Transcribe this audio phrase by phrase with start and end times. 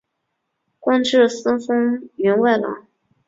[0.79, 2.87] 官至司封员外郎。